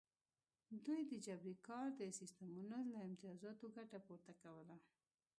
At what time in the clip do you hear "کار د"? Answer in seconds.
1.67-2.01